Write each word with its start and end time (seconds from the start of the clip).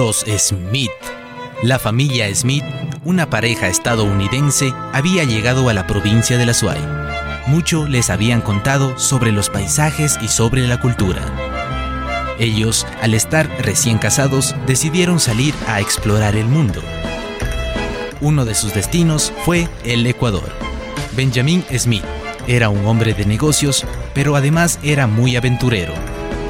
Los 0.00 0.24
Smith. 0.38 0.90
La 1.62 1.78
familia 1.78 2.34
Smith, 2.34 2.64
una 3.04 3.28
pareja 3.28 3.68
estadounidense, 3.68 4.72
había 4.94 5.24
llegado 5.24 5.68
a 5.68 5.74
la 5.74 5.86
provincia 5.86 6.38
de 6.38 6.46
la 6.46 6.54
Suai. 6.54 6.80
Mucho 7.48 7.86
les 7.86 8.08
habían 8.08 8.40
contado 8.40 8.98
sobre 8.98 9.30
los 9.30 9.50
paisajes 9.50 10.18
y 10.22 10.28
sobre 10.28 10.66
la 10.66 10.80
cultura. 10.80 11.20
Ellos, 12.38 12.86
al 13.02 13.12
estar 13.12 13.46
recién 13.60 13.98
casados, 13.98 14.56
decidieron 14.66 15.20
salir 15.20 15.52
a 15.66 15.80
explorar 15.82 16.34
el 16.34 16.46
mundo. 16.46 16.80
Uno 18.22 18.46
de 18.46 18.54
sus 18.54 18.72
destinos 18.72 19.34
fue 19.44 19.68
el 19.84 20.06
Ecuador. 20.06 20.50
Benjamin 21.12 21.62
Smith 21.76 22.04
era 22.46 22.70
un 22.70 22.86
hombre 22.86 23.12
de 23.12 23.26
negocios, 23.26 23.84
pero 24.14 24.34
además 24.34 24.78
era 24.82 25.06
muy 25.06 25.36
aventurero. 25.36 25.92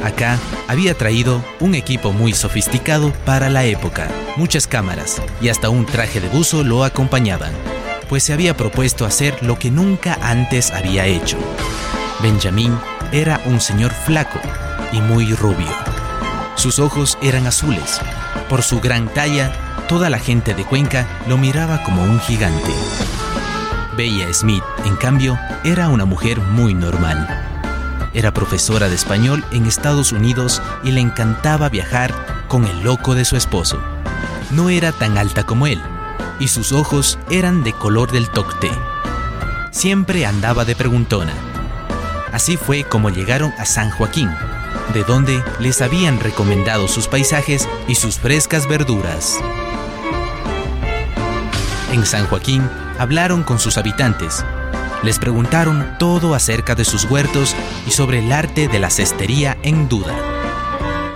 Acá 0.05 0.39
había 0.69 0.95
traído 0.95 1.45
un 1.61 1.75
equipo 1.75 2.13
muy 2.13 2.33
sofisticado 2.33 3.13
para 3.25 3.51
la 3.51 3.65
época, 3.65 4.09
muchas 4.37 4.67
cámaras 4.67 5.21
y 5.41 5.49
hasta 5.49 5.69
un 5.69 5.85
traje 5.87 6.21
de 6.21 6.29
buzo 6.29 6.65
lo 6.65 6.85
acompañaban, 6.85 7.53
pues 8.09 8.23
se 8.23 8.33
había 8.33 8.57
propuesto 8.57 9.05
hacer 9.05 9.43
lo 9.43 9.59
que 9.59 9.71
nunca 9.71 10.19
antes 10.23 10.71
había 10.71 11.07
hecho. 11.07 11.39
Benjamin 12.23 12.79
era 13.13 13.41
un 13.47 13.61
señor 13.61 13.93
flaco 13.93 14.41
y 14.93 15.01
muy 15.01 15.33
rubio. 15.35 15.69
Sus 16.55 16.79
ojos 16.79 17.17
eran 17.23 17.47
azules. 17.47 18.01
Por 18.49 18.63
su 18.63 18.81
gran 18.81 19.09
talla, 19.09 19.53
toda 19.89 20.11
la 20.11 20.19
gente 20.19 20.55
de 20.55 20.65
Cuenca 20.65 21.07
lo 21.27 21.39
miraba 21.39 21.83
como 21.83 22.03
un 22.03 22.21
gigante. 22.21 22.73
Bella 23.97 24.33
Smith, 24.33 24.65
en 24.85 24.97
cambio, 24.97 25.39
era 25.65 25.89
una 25.89 26.05
mujer 26.05 26.41
muy 26.41 26.75
normal. 26.75 27.40
Era 28.13 28.35
profesora 28.35 28.89
de 28.89 28.97
español 28.97 29.45
en 29.53 29.67
Estados 29.67 30.11
Unidos 30.11 30.61
y 30.83 30.91
le 30.91 31.01
encantaba 31.01 31.69
viajar 31.69 32.13
con 32.49 32.65
el 32.67 32.83
loco 32.83 33.15
de 33.15 33.25
su 33.25 33.37
esposo. 33.37 33.81
No 34.51 34.69
era 34.69 34.91
tan 34.91 35.17
alta 35.17 35.45
como 35.45 35.69
él, 35.69 35.81
y 36.41 36.49
sus 36.49 36.73
ojos 36.73 37.19
eran 37.31 37.63
de 37.63 37.73
color 37.73 38.11
del 38.11 38.29
tocté. 38.29 38.71
Siempre 39.71 40.27
andaba 40.27 40.65
de 40.65 40.75
preguntona. 40.75 41.33
Así 42.33 42.57
fue 42.57 42.83
como 42.83 43.11
llegaron 43.11 43.53
a 43.59 43.65
San 43.65 43.91
Joaquín, 43.91 44.31
de 44.93 45.05
donde 45.05 45.45
les 45.61 45.81
habían 45.81 46.19
recomendado 46.19 46.89
sus 46.89 47.07
paisajes 47.07 47.69
y 47.87 47.95
sus 47.95 48.19
frescas 48.19 48.69
verduras. 48.69 49.39
En 51.93 52.05
San 52.05 52.27
Joaquín 52.27 52.69
hablaron 52.99 53.45
con 53.45 53.61
sus 53.61 53.79
habitantes 53.79 54.45
les 55.03 55.19
preguntaron 55.19 55.97
todo 55.99 56.35
acerca 56.35 56.75
de 56.75 56.85
sus 56.85 57.05
huertos 57.05 57.55
y 57.87 57.91
sobre 57.91 58.19
el 58.19 58.33
arte 58.33 58.69
de 58.69 58.79
la 58.79 58.91
cestería 58.91 59.57
en 59.63 59.89
duda. 59.89 60.15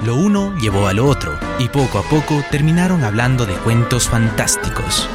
Lo 0.04 0.16
uno 0.16 0.54
llevó 0.58 0.86
a 0.86 0.92
lo 0.92 1.06
otro 1.06 1.38
y 1.58 1.68
poco 1.68 1.98
a 1.98 2.02
poco 2.02 2.42
terminaron 2.50 3.04
hablando 3.04 3.46
de 3.46 3.54
cuentos 3.54 4.08
fantásticos. 4.08 5.08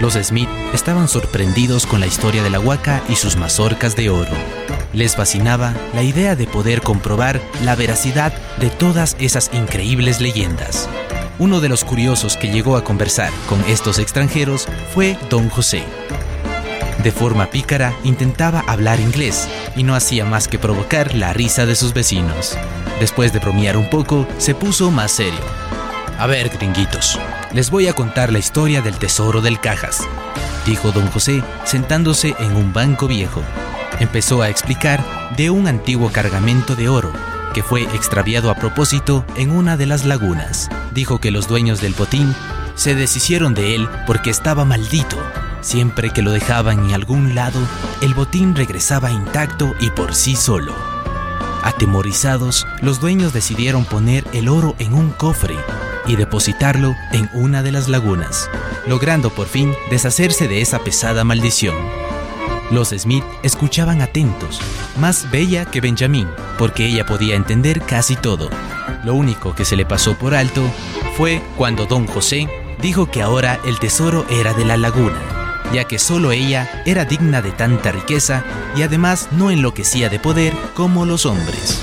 Los 0.00 0.14
Smith 0.14 0.48
estaban 0.72 1.08
sorprendidos 1.08 1.86
con 1.86 1.98
la 1.98 2.06
historia 2.06 2.42
de 2.44 2.50
la 2.50 2.60
huaca 2.60 3.02
y 3.08 3.16
sus 3.16 3.36
mazorcas 3.36 3.96
de 3.96 4.10
oro. 4.10 4.30
Les 4.92 5.16
fascinaba 5.16 5.74
la 5.92 6.02
idea 6.02 6.36
de 6.36 6.46
poder 6.46 6.82
comprobar 6.82 7.40
la 7.64 7.74
veracidad 7.74 8.32
de 8.58 8.70
todas 8.70 9.16
esas 9.18 9.50
increíbles 9.52 10.20
leyendas. 10.20 10.88
Uno 11.40 11.60
de 11.60 11.68
los 11.68 11.84
curiosos 11.84 12.36
que 12.36 12.50
llegó 12.50 12.76
a 12.76 12.84
conversar 12.84 13.32
con 13.48 13.60
estos 13.68 13.98
extranjeros 13.98 14.68
fue 14.94 15.18
Don 15.30 15.48
José, 15.48 15.84
de 17.02 17.12
forma 17.12 17.46
pícara 17.46 17.94
intentaba 18.02 18.64
hablar 18.66 19.00
inglés 19.00 19.48
y 19.76 19.82
no 19.82 19.94
hacía 19.94 20.24
más 20.24 20.48
que 20.48 20.58
provocar 20.58 21.14
la 21.14 21.32
risa 21.32 21.66
de 21.66 21.76
sus 21.76 21.94
vecinos. 21.94 22.58
Después 23.00 23.32
de 23.32 23.38
bromear 23.38 23.76
un 23.76 23.88
poco, 23.88 24.26
se 24.38 24.54
puso 24.54 24.90
más 24.90 25.12
serio. 25.12 25.40
A 26.18 26.26
ver, 26.26 26.48
gringuitos, 26.48 27.18
les 27.52 27.70
voy 27.70 27.86
a 27.86 27.92
contar 27.92 28.32
la 28.32 28.40
historia 28.40 28.82
del 28.82 28.98
tesoro 28.98 29.40
del 29.40 29.60
Cajas, 29.60 30.02
dijo 30.66 30.90
don 30.90 31.06
José 31.08 31.44
sentándose 31.64 32.34
en 32.40 32.56
un 32.56 32.72
banco 32.72 33.06
viejo. 33.06 33.42
Empezó 34.00 34.42
a 34.42 34.48
explicar 34.48 35.04
de 35.36 35.50
un 35.50 35.68
antiguo 35.68 36.10
cargamento 36.10 36.74
de 36.74 36.88
oro 36.88 37.12
que 37.54 37.62
fue 37.62 37.82
extraviado 37.82 38.50
a 38.50 38.56
propósito 38.56 39.24
en 39.36 39.50
una 39.50 39.76
de 39.76 39.86
las 39.86 40.04
lagunas. 40.04 40.68
Dijo 40.92 41.18
que 41.20 41.30
los 41.30 41.48
dueños 41.48 41.80
del 41.80 41.94
botín 41.94 42.34
se 42.74 42.94
deshicieron 42.94 43.54
de 43.54 43.74
él 43.74 43.88
porque 44.06 44.30
estaba 44.30 44.64
maldito 44.64 45.16
Siempre 45.60 46.10
que 46.10 46.22
lo 46.22 46.30
dejaban 46.30 46.86
en 46.86 46.94
algún 46.94 47.34
lado, 47.34 47.60
el 48.00 48.14
botín 48.14 48.54
regresaba 48.54 49.10
intacto 49.10 49.74
y 49.80 49.90
por 49.90 50.14
sí 50.14 50.36
solo. 50.36 50.72
Atemorizados, 51.62 52.66
los 52.80 53.00
dueños 53.00 53.32
decidieron 53.32 53.84
poner 53.84 54.24
el 54.32 54.48
oro 54.48 54.76
en 54.78 54.94
un 54.94 55.10
cofre 55.10 55.56
y 56.06 56.16
depositarlo 56.16 56.94
en 57.12 57.28
una 57.34 57.62
de 57.62 57.72
las 57.72 57.88
lagunas, 57.88 58.48
logrando 58.86 59.30
por 59.30 59.48
fin 59.48 59.74
deshacerse 59.90 60.46
de 60.48 60.60
esa 60.60 60.78
pesada 60.78 61.24
maldición. 61.24 61.76
Los 62.70 62.90
Smith 62.90 63.24
escuchaban 63.42 64.00
atentos, 64.00 64.60
más 64.98 65.30
bella 65.30 65.64
que 65.64 65.80
Benjamin, 65.80 66.28
porque 66.56 66.86
ella 66.86 67.04
podía 67.04 67.34
entender 67.34 67.82
casi 67.82 68.14
todo. 68.14 68.48
Lo 69.04 69.14
único 69.14 69.54
que 69.54 69.64
se 69.64 69.76
le 69.76 69.84
pasó 69.84 70.14
por 70.16 70.34
alto 70.34 70.62
fue 71.16 71.42
cuando 71.56 71.86
don 71.86 72.06
José 72.06 72.48
dijo 72.80 73.10
que 73.10 73.22
ahora 73.22 73.58
el 73.64 73.78
tesoro 73.78 74.24
era 74.30 74.54
de 74.54 74.64
la 74.64 74.76
laguna 74.76 75.37
ya 75.72 75.84
que 75.84 75.98
solo 75.98 76.32
ella 76.32 76.82
era 76.86 77.04
digna 77.04 77.42
de 77.42 77.52
tanta 77.52 77.92
riqueza 77.92 78.44
y 78.76 78.82
además 78.82 79.28
no 79.32 79.50
enloquecía 79.50 80.08
de 80.08 80.18
poder 80.18 80.54
como 80.74 81.04
los 81.04 81.26
hombres. 81.26 81.80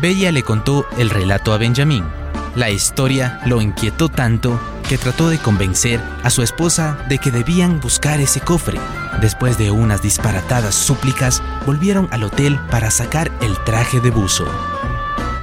Bella 0.00 0.32
le 0.32 0.42
contó 0.42 0.86
el 0.98 1.10
relato 1.10 1.52
a 1.52 1.58
Benjamín. 1.58 2.04
La 2.54 2.70
historia 2.70 3.40
lo 3.46 3.62
inquietó 3.62 4.08
tanto 4.08 4.60
que 4.88 4.98
trató 4.98 5.30
de 5.30 5.38
convencer 5.38 6.00
a 6.22 6.28
su 6.28 6.42
esposa 6.42 6.98
de 7.08 7.18
que 7.18 7.30
debían 7.30 7.80
buscar 7.80 8.20
ese 8.20 8.40
cofre. 8.40 8.78
Después 9.20 9.56
de 9.56 9.70
unas 9.70 10.02
disparatadas 10.02 10.74
súplicas, 10.74 11.42
volvieron 11.64 12.08
al 12.10 12.24
hotel 12.24 12.58
para 12.70 12.90
sacar 12.90 13.30
el 13.40 13.56
traje 13.64 14.00
de 14.00 14.10
buzo. 14.10 14.46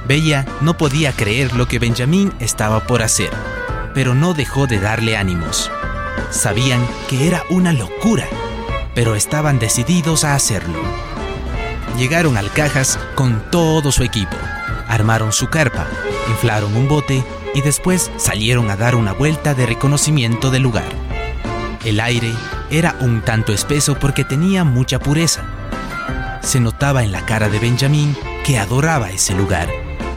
Bella 0.06 0.44
no 0.60 0.76
podía 0.76 1.12
creer 1.12 1.52
lo 1.54 1.66
que 1.66 1.78
Benjamín 1.78 2.32
estaba 2.38 2.80
por 2.80 3.02
hacer, 3.02 3.30
pero 3.94 4.14
no 4.14 4.34
dejó 4.34 4.66
de 4.66 4.78
darle 4.78 5.16
ánimos. 5.16 5.70
Sabían 6.30 6.86
que 7.08 7.26
era 7.26 7.44
una 7.50 7.72
locura, 7.72 8.26
pero 8.94 9.14
estaban 9.14 9.58
decididos 9.58 10.24
a 10.24 10.34
hacerlo. 10.34 10.78
Llegaron 11.98 12.36
al 12.36 12.50
Cajas 12.52 12.98
con 13.14 13.50
todo 13.50 13.92
su 13.92 14.02
equipo, 14.02 14.36
armaron 14.88 15.32
su 15.32 15.48
carpa, 15.48 15.86
inflaron 16.28 16.76
un 16.76 16.88
bote 16.88 17.24
y 17.54 17.62
después 17.62 18.10
salieron 18.16 18.70
a 18.70 18.76
dar 18.76 18.94
una 18.94 19.12
vuelta 19.12 19.54
de 19.54 19.66
reconocimiento 19.66 20.50
del 20.50 20.62
lugar. 20.62 20.88
El 21.84 22.00
aire 22.00 22.32
era 22.70 22.96
un 23.00 23.22
tanto 23.22 23.52
espeso 23.52 23.98
porque 23.98 24.24
tenía 24.24 24.64
mucha 24.64 24.98
pureza. 24.98 25.42
Se 26.42 26.60
notaba 26.60 27.02
en 27.02 27.12
la 27.12 27.26
cara 27.26 27.48
de 27.48 27.58
Benjamín 27.58 28.16
que 28.44 28.58
adoraba 28.58 29.10
ese 29.10 29.34
lugar 29.34 29.68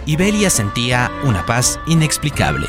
y 0.06 0.16
Belia 0.16 0.50
sentía 0.50 1.12
una 1.24 1.46
paz 1.46 1.80
inexplicable. 1.88 2.68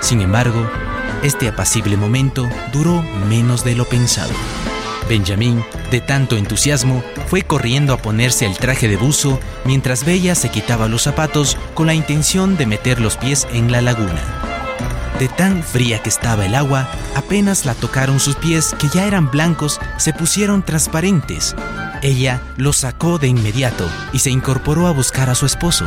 Sin 0.00 0.20
embargo, 0.20 0.70
este 1.22 1.48
apacible 1.48 1.96
momento 1.96 2.48
duró 2.72 3.02
menos 3.28 3.64
de 3.64 3.74
lo 3.74 3.84
pensado. 3.84 4.32
Benjamín, 5.08 5.64
de 5.90 6.00
tanto 6.00 6.36
entusiasmo, 6.36 7.02
fue 7.28 7.42
corriendo 7.42 7.94
a 7.94 7.98
ponerse 7.98 8.44
el 8.44 8.58
traje 8.58 8.88
de 8.88 8.96
buzo 8.96 9.40
mientras 9.64 10.04
Bella 10.04 10.34
se 10.34 10.50
quitaba 10.50 10.86
los 10.86 11.02
zapatos 11.02 11.56
con 11.74 11.86
la 11.86 11.94
intención 11.94 12.56
de 12.56 12.66
meter 12.66 13.00
los 13.00 13.16
pies 13.16 13.48
en 13.52 13.72
la 13.72 13.80
laguna. 13.80 14.20
De 15.18 15.28
tan 15.28 15.62
fría 15.62 16.00
que 16.02 16.10
estaba 16.10 16.46
el 16.46 16.54
agua, 16.54 16.88
apenas 17.16 17.64
la 17.64 17.74
tocaron 17.74 18.20
sus 18.20 18.36
pies 18.36 18.76
que 18.78 18.88
ya 18.88 19.06
eran 19.06 19.30
blancos, 19.30 19.80
se 19.96 20.12
pusieron 20.12 20.62
transparentes. 20.62 21.56
Ella 22.02 22.40
los 22.56 22.76
sacó 22.76 23.18
de 23.18 23.28
inmediato 23.28 23.88
y 24.12 24.20
se 24.20 24.30
incorporó 24.30 24.86
a 24.86 24.92
buscar 24.92 25.30
a 25.30 25.34
su 25.34 25.46
esposo, 25.46 25.86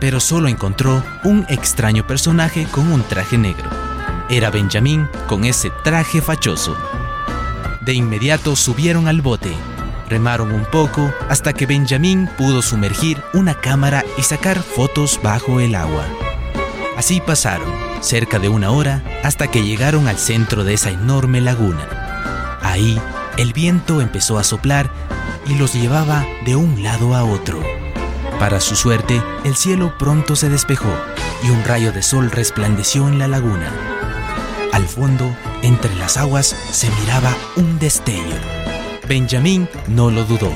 pero 0.00 0.20
solo 0.20 0.48
encontró 0.48 1.02
un 1.24 1.46
extraño 1.48 2.06
personaje 2.06 2.66
con 2.70 2.92
un 2.92 3.02
traje 3.02 3.38
negro 3.38 3.85
era 4.28 4.50
Benjamín 4.50 5.08
con 5.26 5.44
ese 5.44 5.70
traje 5.84 6.20
fachoso. 6.20 6.76
De 7.80 7.94
inmediato 7.94 8.56
subieron 8.56 9.08
al 9.08 9.20
bote, 9.22 9.52
remaron 10.08 10.52
un 10.52 10.64
poco 10.64 11.12
hasta 11.28 11.52
que 11.52 11.66
Benjamín 11.66 12.28
pudo 12.36 12.62
sumergir 12.62 13.22
una 13.32 13.54
cámara 13.54 14.04
y 14.18 14.22
sacar 14.22 14.62
fotos 14.62 15.20
bajo 15.22 15.60
el 15.60 15.74
agua. 15.74 16.04
Así 16.96 17.20
pasaron, 17.20 17.72
cerca 18.00 18.38
de 18.38 18.48
una 18.48 18.70
hora, 18.70 19.02
hasta 19.22 19.48
que 19.48 19.62
llegaron 19.62 20.08
al 20.08 20.18
centro 20.18 20.64
de 20.64 20.74
esa 20.74 20.90
enorme 20.90 21.40
laguna. 21.40 22.58
Ahí, 22.62 23.00
el 23.36 23.52
viento 23.52 24.00
empezó 24.00 24.38
a 24.38 24.44
soplar 24.44 24.90
y 25.46 25.54
los 25.54 25.74
llevaba 25.74 26.26
de 26.44 26.56
un 26.56 26.82
lado 26.82 27.14
a 27.14 27.24
otro. 27.24 27.62
Para 28.38 28.60
su 28.60 28.76
suerte, 28.76 29.22
el 29.44 29.56
cielo 29.56 29.96
pronto 29.98 30.36
se 30.36 30.48
despejó 30.48 30.92
y 31.42 31.50
un 31.50 31.62
rayo 31.64 31.92
de 31.92 32.02
sol 32.02 32.30
resplandeció 32.30 33.08
en 33.08 33.18
la 33.18 33.28
laguna. 33.28 33.70
Al 34.76 34.86
fondo, 34.86 35.34
entre 35.62 35.94
las 35.94 36.18
aguas, 36.18 36.54
se 36.70 36.90
miraba 37.00 37.34
un 37.56 37.78
destello. 37.78 38.36
Benjamín 39.08 39.70
no 39.88 40.10
lo 40.10 40.24
dudó. 40.24 40.52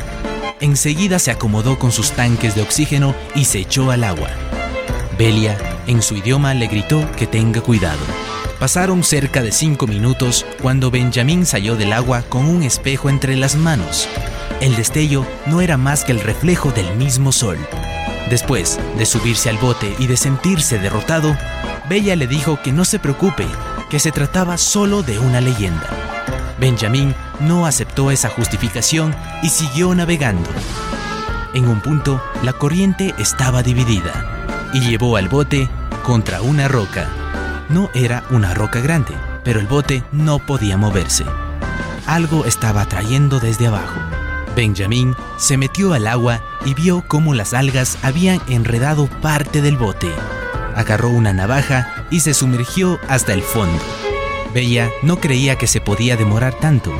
Enseguida 0.61 1.19
se 1.19 1.31
acomodó 1.31 1.78
con 1.78 1.90
sus 1.90 2.11
tanques 2.11 2.55
de 2.55 2.61
oxígeno 2.61 3.14
y 3.34 3.46
se 3.46 3.61
echó 3.61 3.90
al 3.90 4.05
agua. 4.05 4.28
Belia 5.17 5.56
En 5.87 6.02
su 6.02 6.17
idioma 6.19 6.52
le 6.52 6.67
gritó 6.67 7.11
que 7.12 7.26
tenga 7.26 7.62
cuidado. 7.62 8.00
Pasaron 8.58 9.05
cerca 9.05 9.40
de 9.43 9.52
cinco 9.52 9.87
minutos 9.87 10.44
cuando 10.61 10.90
Benjamín 10.90 11.46
salió 11.46 11.75
del 11.76 11.94
agua 11.94 12.20
con 12.20 12.44
un 12.44 12.62
espejo 12.62 13.08
entre 13.08 13.37
las 13.37 13.56
manos. 13.56 14.06
El 14.61 14.76
destello 14.76 15.26
no 15.46 15.62
era 15.62 15.78
más 15.78 16.05
que 16.05 16.12
el 16.12 16.20
reflejo 16.20 16.72
del 16.72 16.94
mismo 16.96 17.32
sol. 17.32 17.56
Después 18.28 18.78
de 18.99 19.06
subirse 19.06 19.49
al 19.49 19.56
bote 19.56 19.96
y 19.99 20.08
de 20.08 20.19
sentirse 20.19 20.78
derrotado, 20.78 21.34
Bella 21.88 22.14
le 22.17 22.26
dijo 22.26 22.61
que 22.62 22.70
no 22.70 22.84
se 22.84 22.99
preocupe, 22.99 23.46
que 23.91 23.99
se 23.99 24.13
trataba 24.13 24.57
solo 24.57 25.03
de 25.03 25.19
una 25.19 25.41
leyenda. 25.41 25.87
Benjamín 26.59 27.15
no 27.41 27.67
aceptó 27.67 28.11
esa 28.11 28.29
justificación 28.29 29.15
y 29.43 29.51
siguió 29.51 29.95
navegando. 29.95 30.49
En 31.53 31.67
un 31.69 31.81
punto, 31.81 32.23
la 32.43 32.53
corriente 32.53 33.15
estaba 33.19 33.63
dividida 33.63 34.71
y 34.73 34.81
llevó 34.81 35.17
al 35.17 35.29
bote 35.29 35.69
contra 36.05 36.41
una 36.41 36.69
roca. 36.69 37.09
No 37.69 37.91
era 37.93 38.23
una 38.31 38.55
roca 38.55 38.81
grande, 38.81 39.13
pero 39.43 39.59
el 39.59 39.67
bote 39.67 40.05
no 40.13 40.39
podía 40.39 40.77
moverse. 40.77 41.25
Algo 42.07 42.45
estaba 42.45 42.87
trayendo 42.87 43.41
desde 43.41 43.67
abajo. 43.67 43.99
Benjamín 44.55 45.17
se 45.39 45.57
metió 45.57 45.93
al 45.93 46.07
agua 46.07 46.41
y 46.65 46.75
vio 46.75 47.03
cómo 47.07 47.35
las 47.35 47.55
algas 47.55 47.99
habían 48.03 48.41
enredado 48.49 49.07
parte 49.21 49.63
del 49.63 49.77
bote. 49.77 50.11
Agarró 50.77 51.09
una 51.09 51.33
navaja 51.33 52.00
y 52.11 52.21
se 52.21 52.35
sumergió 52.35 52.99
hasta 53.09 53.33
el 53.33 53.43
fondo. 53.43 53.83
Bella 54.53 54.91
no 55.03 55.21
creía 55.21 55.57
que 55.57 55.67
se 55.67 55.81
podía 55.81 56.17
demorar 56.17 56.55
tanto, 56.55 56.93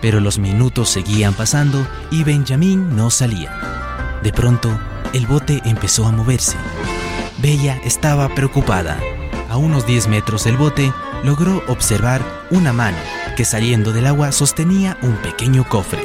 pero 0.00 0.20
los 0.20 0.38
minutos 0.38 0.88
seguían 0.90 1.34
pasando 1.34 1.86
y 2.10 2.24
Benjamín 2.24 2.94
no 2.94 3.10
salía. 3.10 4.20
De 4.22 4.32
pronto, 4.32 4.78
el 5.12 5.26
bote 5.26 5.60
empezó 5.64 6.06
a 6.06 6.12
moverse. 6.12 6.56
Bella 7.38 7.80
estaba 7.84 8.28
preocupada 8.34 9.00
a 9.50 9.56
unos 9.56 9.86
10 9.86 10.08
metros 10.08 10.44
del 10.44 10.56
bote, 10.56 10.92
logró 11.22 11.62
observar 11.68 12.22
una 12.50 12.72
mano 12.72 12.98
que 13.36 13.44
saliendo 13.44 13.92
del 13.92 14.06
agua 14.06 14.32
sostenía 14.32 14.98
un 15.02 15.16
pequeño 15.16 15.68
cofre. 15.68 16.02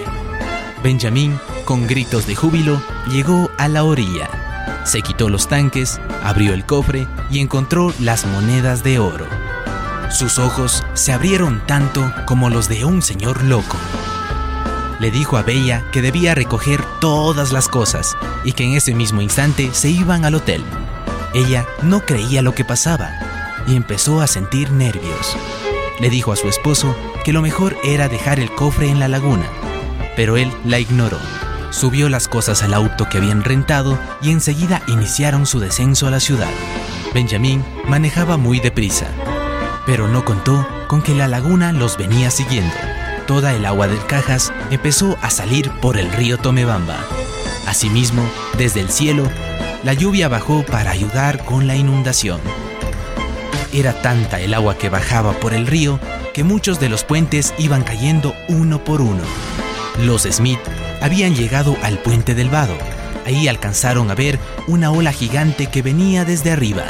Benjamín, 0.84 1.40
con 1.66 1.88
gritos 1.88 2.26
de 2.28 2.36
júbilo, 2.36 2.82
llegó 3.10 3.50
a 3.58 3.68
la 3.68 3.84
orilla. 3.84 4.49
Se 4.86 5.02
quitó 5.02 5.30
los 5.30 5.48
tanques, 5.48 6.00
abrió 6.24 6.54
el 6.54 6.66
cofre 6.66 7.08
y 7.30 7.40
encontró 7.40 7.94
las 8.00 8.26
monedas 8.26 8.84
de 8.84 9.00
oro. 9.00 9.28
Sus 10.10 10.40
ojos 10.40 10.84
se 10.96 11.14
abrieron 11.14 11.62
tanto 11.68 12.12
como 12.26 12.50
los 12.50 12.68
de 12.68 12.86
un 12.86 13.02
señor 13.02 13.44
loco. 13.44 13.78
Le 15.00 15.12
dijo 15.12 15.38
a 15.38 15.44
Bella 15.44 15.86
que 15.92 16.02
debía 16.02 16.36
recoger 16.36 16.84
todas 17.00 17.52
las 17.52 17.68
cosas 17.68 18.18
y 18.44 18.54
que 18.54 18.66
en 18.66 18.74
ese 18.74 18.94
mismo 18.94 19.22
instante 19.22 19.70
se 19.74 19.90
iban 19.90 20.26
al 20.26 20.36
hotel. 20.36 20.64
Ella 21.34 21.66
no 21.84 22.02
creía 22.02 22.42
lo 22.42 22.56
que 22.56 22.66
pasaba 22.66 23.12
y 23.68 23.76
empezó 23.76 24.22
a 24.22 24.28
sentir 24.28 24.72
nervios. 24.72 25.38
Le 26.00 26.10
dijo 26.10 26.32
a 26.32 26.36
su 26.36 26.48
esposo 26.50 26.96
que 27.24 27.34
lo 27.34 27.42
mejor 27.42 27.78
era 27.84 28.10
dejar 28.10 28.40
el 28.40 28.50
cofre 28.56 28.90
en 28.90 29.00
la 29.00 29.08
laguna, 29.08 29.46
pero 30.16 30.38
él 30.38 30.52
la 30.66 30.80
ignoró. 30.80 31.20
Subió 31.72 32.10
las 32.10 32.28
cosas 32.28 32.64
al 32.64 32.74
auto 32.74 33.08
que 33.10 33.20
habían 33.20 33.44
rentado 33.44 34.00
y 34.22 34.32
enseguida 34.32 34.82
iniciaron 34.88 35.46
su 35.46 35.60
descenso 35.60 36.08
a 36.08 36.12
la 36.12 36.20
ciudad. 36.20 36.50
Benjamín 37.14 37.64
manejaba 37.88 38.38
muy 38.38 38.60
deprisa, 38.60 39.08
pero 39.86 40.08
no 40.08 40.26
contó 40.26 40.68
con 40.88 41.02
que 41.02 41.14
la 41.14 41.28
laguna 41.28 41.72
los 41.72 41.98
venía 41.98 42.32
siguiendo. 42.32 42.74
Toda 43.28 43.54
el 43.54 43.66
agua 43.66 43.88
del 43.88 44.04
Cajas 44.08 44.52
empezó 44.72 45.18
a 45.22 45.30
salir 45.30 45.72
por 45.82 45.98
el 45.98 46.12
río 46.12 46.38
Tomebamba. 46.38 46.98
Asimismo, 47.68 48.28
desde 48.58 48.80
el 48.82 48.90
cielo, 48.90 49.30
la 49.84 49.94
lluvia 49.94 50.28
bajó 50.28 50.64
para 50.64 50.90
ayudar 50.90 51.46
con 51.46 51.68
la 51.68 51.76
inundación. 51.76 52.42
Era 53.72 54.02
tanta 54.02 54.40
el 54.40 54.56
agua 54.56 54.76
que 54.76 54.90
bajaba 54.90 55.34
por 55.34 55.54
el 55.54 55.68
río 55.68 56.00
que 56.34 56.44
muchos 56.44 56.80
de 56.80 56.90
los 56.90 57.04
puentes 57.04 57.54
iban 57.60 57.84
cayendo 57.84 58.34
uno 58.48 58.84
por 58.84 59.02
uno. 59.02 59.22
Los 60.00 60.24
Smith 60.24 60.60
habían 61.02 61.36
llegado 61.36 61.78
al 61.84 62.00
puente 62.00 62.36
del 62.36 62.50
Vado. 62.50 62.78
Ahí 63.26 63.48
alcanzaron 63.48 64.10
a 64.12 64.16
ver 64.16 64.40
una 64.68 64.92
ola 64.92 65.12
gigante 65.12 65.68
que 65.68 65.82
venía 65.82 66.26
desde 66.26 66.52
arriba. 66.52 66.84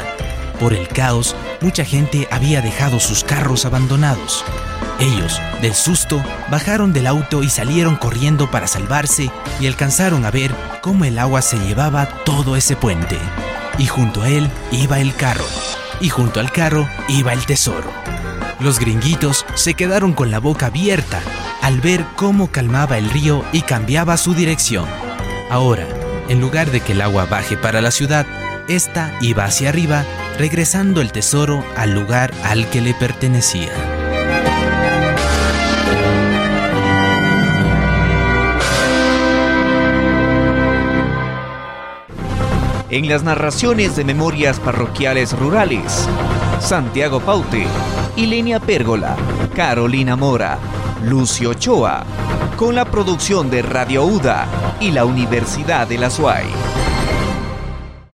Por 0.58 0.74
el 0.74 0.88
caos, 0.88 1.34
mucha 1.60 1.84
gente 1.84 2.28
había 2.30 2.60
dejado 2.60 3.00
sus 3.00 3.24
carros 3.24 3.64
abandonados. 3.64 4.44
Ellos, 4.98 5.40
del 5.62 5.74
susto, 5.74 6.22
bajaron 6.50 6.92
del 6.92 7.06
auto 7.06 7.42
y 7.42 7.48
salieron 7.48 7.96
corriendo 7.96 8.50
para 8.50 8.66
salvarse 8.66 9.30
y 9.60 9.66
alcanzaron 9.66 10.24
a 10.24 10.30
ver 10.30 10.54
cómo 10.82 11.04
el 11.04 11.18
agua 11.18 11.40
se 11.40 11.58
llevaba 11.58 12.06
todo 12.24 12.56
ese 12.56 12.76
puente. 12.76 13.18
Y 13.78 13.86
junto 13.86 14.22
a 14.22 14.28
él 14.28 14.50
iba 14.72 15.00
el 15.00 15.14
carro 15.14 15.46
y 16.00 16.08
junto 16.08 16.40
al 16.40 16.50
carro 16.50 16.88
iba 17.08 17.32
el 17.32 17.46
tesoro. 17.46 17.90
Los 18.58 18.78
gringuitos 18.78 19.46
se 19.54 19.74
quedaron 19.74 20.12
con 20.12 20.30
la 20.30 20.38
boca 20.38 20.66
abierta 20.66 21.22
al 21.62 21.80
ver 21.80 22.04
cómo 22.16 22.50
calmaba 22.50 22.98
el 22.98 23.10
río 23.10 23.44
y 23.52 23.62
cambiaba 23.62 24.16
su 24.16 24.34
dirección. 24.34 24.86
Ahora, 25.50 25.86
en 26.28 26.40
lugar 26.40 26.70
de 26.70 26.80
que 26.80 26.92
el 26.92 27.00
agua 27.00 27.26
baje 27.26 27.56
para 27.56 27.80
la 27.80 27.90
ciudad, 27.90 28.26
esta 28.68 29.12
iba 29.20 29.44
hacia 29.44 29.68
arriba, 29.68 30.04
regresando 30.38 31.00
el 31.00 31.12
tesoro 31.12 31.64
al 31.76 31.94
lugar 31.94 32.32
al 32.44 32.68
que 32.70 32.80
le 32.80 32.94
pertenecía. 32.94 33.70
en 42.90 43.08
las 43.08 43.22
narraciones 43.22 43.96
de 43.96 44.04
memorias 44.04 44.58
parroquiales 44.58 45.32
rurales. 45.38 46.08
Santiago 46.58 47.20
Paute, 47.20 47.64
Ilenia 48.16 48.58
Pérgola, 48.58 49.16
Carolina 49.54 50.16
Mora, 50.16 50.58
Lucio 51.02 51.50
Ochoa, 51.50 52.04
con 52.56 52.74
la 52.74 52.84
producción 52.84 53.50
de 53.50 53.62
Radio 53.62 54.04
UDA 54.04 54.46
y 54.80 54.90
la 54.90 55.06
Universidad 55.06 55.86
de 55.88 55.96
la 55.96 56.10
SUAY. 56.10 56.89